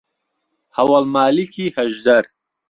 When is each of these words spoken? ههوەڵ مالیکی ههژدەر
ههوەڵ 0.77 1.05
مالیکی 1.15 1.65
ههژدەر 1.75 2.23